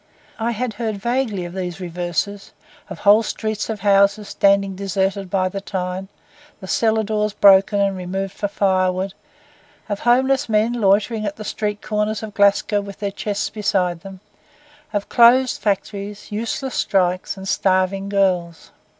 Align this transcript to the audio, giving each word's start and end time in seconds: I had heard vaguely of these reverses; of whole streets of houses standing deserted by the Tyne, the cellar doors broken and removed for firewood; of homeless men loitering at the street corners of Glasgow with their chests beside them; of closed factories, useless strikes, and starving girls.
I 0.39 0.49
had 0.53 0.73
heard 0.81 0.97
vaguely 0.97 1.45
of 1.45 1.53
these 1.53 1.79
reverses; 1.79 2.53
of 2.89 2.97
whole 3.01 3.21
streets 3.21 3.69
of 3.69 3.81
houses 3.81 4.29
standing 4.29 4.75
deserted 4.75 5.29
by 5.29 5.47
the 5.47 5.61
Tyne, 5.61 6.07
the 6.59 6.65
cellar 6.65 7.03
doors 7.03 7.33
broken 7.33 7.79
and 7.79 7.95
removed 7.95 8.33
for 8.33 8.47
firewood; 8.47 9.13
of 9.87 9.99
homeless 9.99 10.49
men 10.49 10.73
loitering 10.73 11.27
at 11.27 11.35
the 11.35 11.43
street 11.43 11.83
corners 11.83 12.23
of 12.23 12.33
Glasgow 12.33 12.81
with 12.81 12.97
their 12.97 13.11
chests 13.11 13.51
beside 13.51 13.99
them; 13.99 14.21
of 14.91 15.07
closed 15.07 15.61
factories, 15.61 16.31
useless 16.31 16.73
strikes, 16.73 17.37
and 17.37 17.47
starving 17.47 18.09
girls. 18.09 18.71